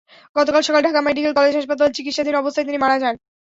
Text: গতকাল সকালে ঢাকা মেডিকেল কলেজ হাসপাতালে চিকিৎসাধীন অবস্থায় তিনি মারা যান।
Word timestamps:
গতকাল 0.35 0.61
সকালে 0.63 0.85
ঢাকা 0.87 1.01
মেডিকেল 1.03 1.31
কলেজ 1.35 1.53
হাসপাতালে 1.57 1.95
চিকিৎসাধীন 1.97 2.35
অবস্থায় 2.37 2.67
তিনি 2.67 2.77
মারা 2.83 2.97
যান। 3.03 3.15